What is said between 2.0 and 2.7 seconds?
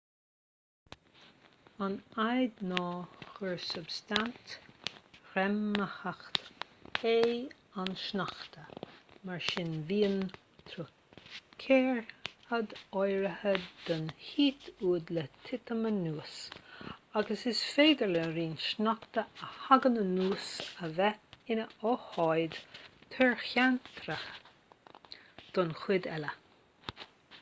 fhadhb